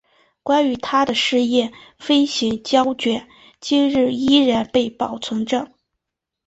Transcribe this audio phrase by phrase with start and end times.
[0.41, 5.73] 关于他的试验飞行胶卷今日依然被保存着。